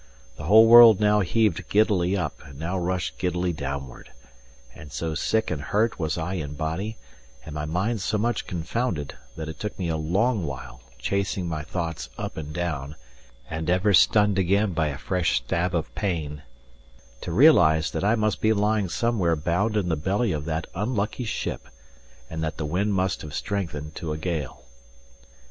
[0.35, 4.09] The whole world now heaved giddily up, and now rushed giddily downward;
[4.73, 6.97] and so sick and hurt was I in body,
[7.45, 11.61] and my mind so much confounded, that it took me a long while, chasing my
[11.61, 12.95] thoughts up and down,
[13.47, 16.41] and ever stunned again by a fresh stab of pain,
[17.21, 21.25] to realise that I must be lying somewhere bound in the belly of that unlucky
[21.25, 21.67] ship,
[22.27, 24.63] and that the wind must have strengthened to a gale.